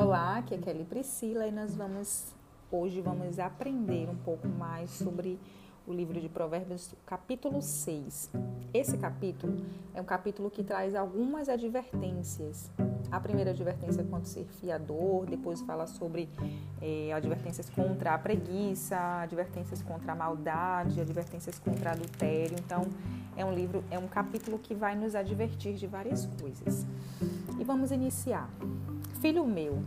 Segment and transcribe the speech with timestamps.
[0.00, 2.32] Olá, aqui é Kelly Priscila e nós vamos
[2.70, 5.40] hoje vamos aprender um pouco mais sobre
[5.84, 8.30] o livro de Provérbios, capítulo 6.
[8.72, 9.56] Esse capítulo
[9.92, 12.70] é um capítulo que traz algumas advertências.
[13.10, 16.28] A primeira advertência é contra ser fiador, depois fala sobre
[16.80, 22.56] é, advertências contra a preguiça, advertências contra a maldade, advertências contra adultério.
[22.64, 22.86] Então,
[23.36, 26.86] é um livro, é um capítulo que vai nos advertir de várias coisas.
[27.58, 28.48] E vamos iniciar.
[29.20, 29.82] Filho meu,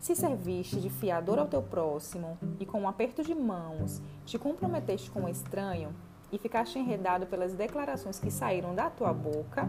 [0.00, 5.10] se serviste de fiador ao teu próximo e com um aperto de mãos te comprometeste
[5.10, 5.94] com um estranho
[6.32, 9.68] e ficaste enredado pelas declarações que saíram da tua boca,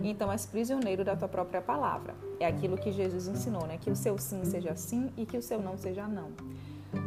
[0.00, 2.14] então és prisioneiro da tua própria palavra.
[2.38, 3.78] É aquilo que Jesus ensinou, né?
[3.78, 6.30] Que o seu sim seja sim e que o seu não seja não.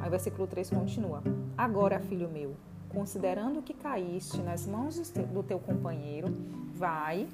[0.01, 1.23] Aí o versículo 3 continua:
[1.57, 2.55] Agora, filho meu,
[2.89, 4.99] considerando que caíste nas mãos
[5.31, 6.27] do teu companheiro,
[6.73, 7.27] vai,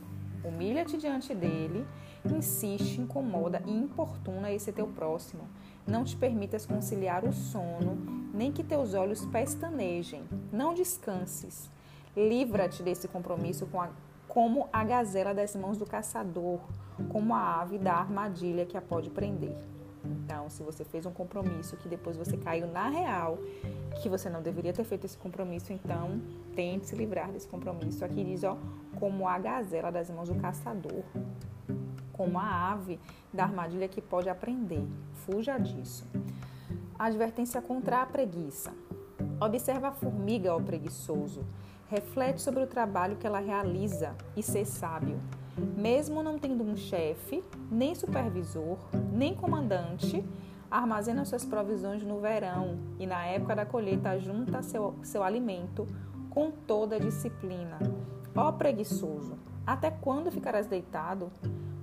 [0.44, 1.86] humilha-te diante dele
[2.26, 5.48] insiste, incomoda e importuna esse teu próximo.
[5.88, 7.98] Não te permitas conciliar o sono,
[8.34, 10.24] nem que teus olhos pestanejem.
[10.52, 11.70] Não descanses.
[12.16, 13.90] Livra-te desse compromisso com a,
[14.28, 16.60] como a gazela das mãos do caçador,
[17.10, 19.56] como a ave da armadilha que a pode prender.
[20.04, 23.38] Então, se você fez um compromisso que depois você caiu na real,
[24.02, 26.22] que você não deveria ter feito esse compromisso, então
[26.56, 28.04] tente se livrar desse compromisso.
[28.04, 28.58] Aqui diz, ó,
[29.00, 31.04] como a gazela das mãos do caçador
[32.22, 33.00] como a ave
[33.34, 34.86] da armadilha que pode aprender.
[35.26, 36.06] Fuja disso.
[37.00, 38.72] advertência contra a preguiça.
[39.40, 41.44] Observa a formiga, ó preguiçoso.
[41.90, 45.20] Reflete sobre o trabalho que ela realiza e ser sábio.
[45.58, 48.78] Mesmo não tendo um chefe, nem supervisor,
[49.12, 50.24] nem comandante,
[50.70, 55.86] armazena suas provisões no verão e na época da colheita junta seu, seu alimento
[56.30, 57.78] com toda a disciplina.
[58.36, 61.30] Ó preguiçoso, até quando ficarás deitado?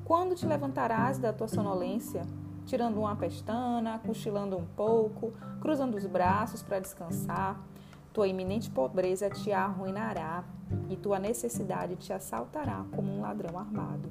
[0.04, 2.22] Quando te levantarás da tua sonolência,
[2.64, 7.60] tirando uma pestana, cochilando um pouco, cruzando os braços para descansar,
[8.18, 10.42] tua iminente pobreza te arruinará
[10.90, 14.10] e tua necessidade te assaltará como um ladrão armado.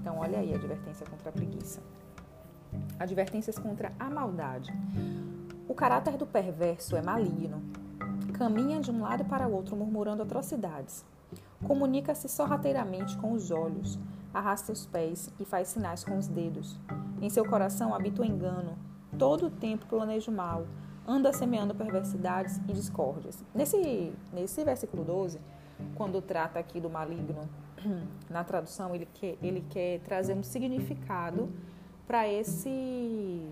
[0.00, 1.80] Então, olha aí a advertência contra a preguiça.
[2.98, 4.74] Advertências contra a maldade.
[5.68, 7.62] O caráter do perverso é maligno.
[8.32, 11.04] Caminha de um lado para o outro murmurando atrocidades.
[11.64, 14.00] Comunica-se sorrateiramente com os olhos
[14.32, 16.76] arrasta os pés e faz sinais com os dedos.
[17.22, 18.76] Em seu coração habita o engano.
[19.16, 20.66] Todo o tempo planeja o mal.
[21.06, 23.42] Anda semeando perversidades e discórdias.
[23.54, 25.38] Nesse, nesse versículo 12,
[25.94, 27.48] quando trata aqui do maligno,
[28.30, 31.50] na tradução, ele quer, ele quer trazer um significado
[32.06, 33.48] para esse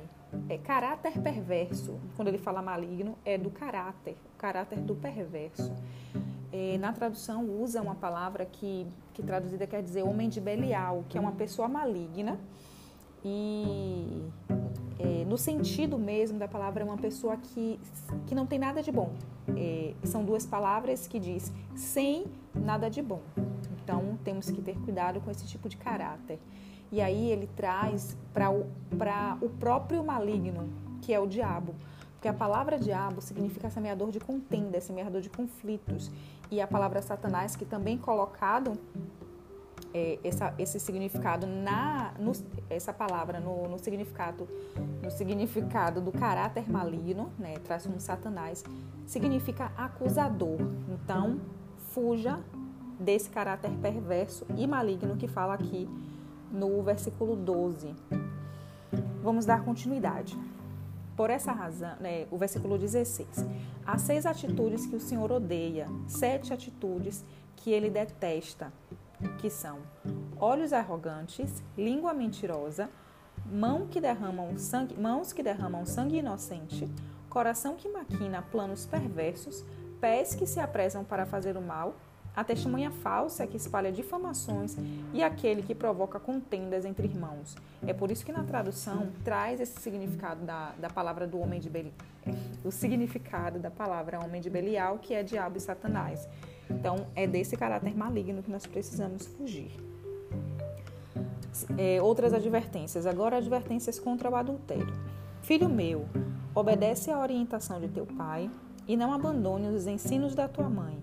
[0.49, 1.99] é, caráter perverso.
[2.17, 5.73] Quando ele fala maligno, é do caráter, o caráter do perverso
[6.53, 11.17] é, na tradução usa uma palavra que, que traduzida quer dizer homem de Belial, que
[11.17, 12.39] é uma pessoa maligna
[13.25, 14.29] e
[15.03, 17.81] é, no sentido mesmo da palavra é uma pessoa que,
[18.27, 19.13] que não tem nada de bom.
[19.57, 23.21] É, são duas palavras que diz sem nada de bom.
[23.83, 26.39] Então temos que ter cuidado com esse tipo de caráter.
[26.93, 28.67] E aí ele traz para o,
[29.41, 30.69] o próprio maligno,
[31.01, 31.75] que é o diabo.
[32.13, 36.13] Porque a palavra diabo significa semeador de contenda, semeador de conflitos.
[36.49, 38.79] E a palavra satanás, que também colocado
[39.95, 42.33] é, essa, esse significado na no,
[42.71, 44.49] essa palavra no, no, significado
[45.03, 48.65] no significado do caráter maligno, né, traz como Satanás,
[49.07, 50.59] significa acusador.
[50.89, 51.41] Então,
[51.93, 52.41] fuja
[52.99, 55.89] desse caráter perverso e maligno que fala aqui
[56.51, 57.95] no versículo 12.
[59.23, 60.37] Vamos dar continuidade.
[61.17, 63.29] Por essa razão, né, o versículo 16:
[63.87, 67.25] há seis atitudes que o Senhor odeia, sete atitudes
[67.57, 68.73] que ele detesta,
[69.39, 69.79] que são
[70.39, 72.89] olhos arrogantes, língua mentirosa,
[73.47, 76.89] mão que derramam sangue, mãos que derramam sangue inocente,
[77.29, 79.65] coração que maquina planos perversos,
[80.01, 81.95] pés que se apressam para fazer o mal,
[82.35, 84.77] a testemunha falsa que espalha difamações
[85.13, 87.55] e aquele que provoca contendas entre irmãos.
[87.87, 91.69] É por isso que na tradução traz esse significado da, da palavra do homem de
[91.69, 91.95] Belial,
[92.65, 96.27] o significado da palavra homem de Belial, que é diabo e satanás.
[96.79, 99.71] Então, é desse caráter maligno que nós precisamos fugir.
[101.77, 103.07] É, outras advertências.
[103.07, 104.95] Agora, advertências contra o adultério.
[105.43, 106.07] Filho meu,
[106.55, 108.51] obedece à orientação de teu pai
[108.87, 111.03] e não abandone os ensinos da tua mãe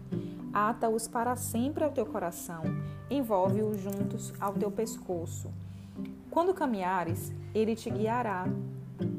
[0.54, 2.64] ata-os para sempre ao teu coração,
[3.10, 5.52] envolve-os juntos ao teu pescoço.
[6.30, 8.48] Quando caminhares, ele te guiará.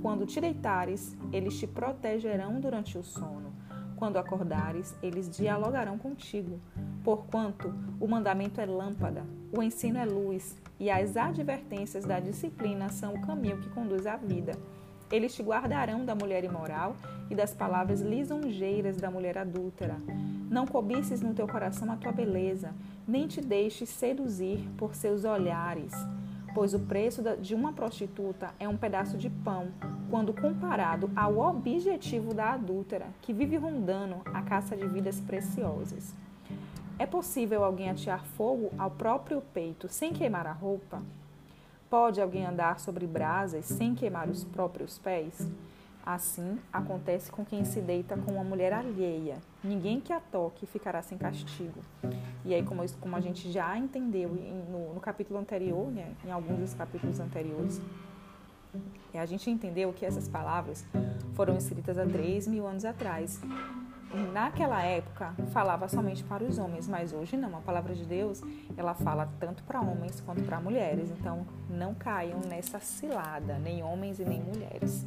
[0.03, 3.53] Quando te deitares, eles te protegerão durante o sono.
[4.01, 6.59] Quando acordares, eles dialogarão contigo.
[7.05, 13.13] Porquanto o mandamento é lâmpada, o ensino é luz, e as advertências da disciplina são
[13.13, 14.53] o caminho que conduz à vida.
[15.13, 16.97] Eles te guardarão da mulher imoral
[17.29, 19.99] e das palavras lisonjeiras da mulher adúltera.
[20.49, 22.75] Não cobices no teu coração a tua beleza,
[23.07, 25.93] nem te deixes seduzir por seus olhares,
[26.55, 29.69] pois o preço de uma prostituta é um pedaço de pão,
[30.11, 36.15] quando comparado ao objetivo da adúltera, que vive rondando a caça de vidas preciosas.
[36.99, 41.03] É possível alguém atear fogo ao próprio peito sem queimar a roupa?
[41.89, 45.49] Pode alguém andar sobre brasas sem queimar os próprios pés?
[46.13, 49.39] Assim acontece com quem se deita com uma mulher alheia.
[49.63, 51.79] Ninguém que a toque ficará sem castigo.
[52.45, 56.59] E aí, como, como a gente já entendeu no, no capítulo anterior, né, em alguns
[56.59, 57.81] dos capítulos anteriores,
[59.15, 60.85] a gente entendeu que essas palavras
[61.35, 63.41] foram escritas há 3 mil anos atrás
[64.33, 67.57] naquela época falava somente para os homens, mas hoje não.
[67.57, 68.43] A palavra de Deus
[68.77, 71.09] ela fala tanto para homens quanto para mulheres.
[71.13, 75.07] Então não caiam nessa cilada, nem homens e nem mulheres.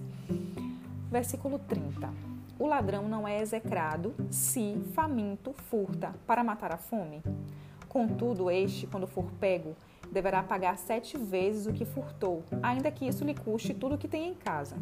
[1.14, 2.12] Versículo 30.
[2.58, 7.22] O ladrão não é execrado se faminto furta para matar a fome.
[7.88, 9.76] Contudo, este, quando for pego,
[10.12, 14.08] deverá pagar sete vezes o que furtou, ainda que isso lhe custe tudo o que
[14.08, 14.76] tem em casa.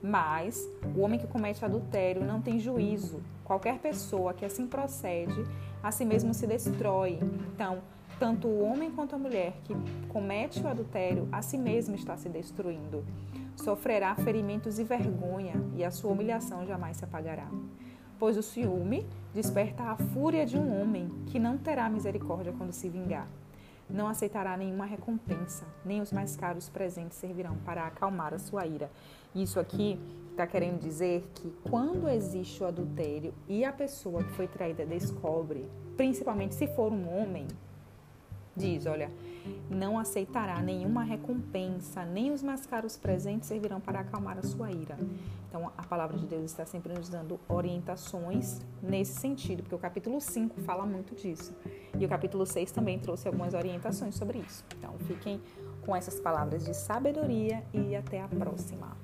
[0.00, 0.64] Mas
[0.96, 3.20] o homem que comete adultério não tem juízo.
[3.42, 5.44] Qualquer pessoa que assim procede,
[5.82, 7.18] a si mesmo se destrói.
[7.52, 7.82] Então,
[8.20, 9.74] tanto o homem quanto a mulher que
[10.10, 13.04] comete o adultério, a si mesmo está se destruindo.
[13.56, 17.48] Sofrerá ferimentos e vergonha, e a sua humilhação jamais se apagará.
[18.18, 22.88] Pois o ciúme desperta a fúria de um homem que não terá misericórdia quando se
[22.88, 23.28] vingar.
[23.90, 28.90] Não aceitará nenhuma recompensa, nem os mais caros presentes servirão para acalmar a sua ira.
[29.34, 29.98] Isso aqui
[30.30, 35.68] está querendo dizer que quando existe o adultério e a pessoa que foi traída descobre,
[35.96, 37.46] principalmente se for um homem,
[38.56, 39.10] diz: olha,
[39.70, 44.96] não aceitará nenhuma recompensa, nem os mais caros presentes servirão para acalmar a sua ira.
[45.48, 50.20] Então, a palavra de Deus está sempre nos dando orientações nesse sentido, porque o capítulo
[50.20, 51.54] 5 fala muito disso.
[51.98, 54.64] E o capítulo 6 também trouxe algumas orientações sobre isso.
[54.78, 55.40] Então, fiquem
[55.84, 58.96] com essas palavras de sabedoria e até a próxima.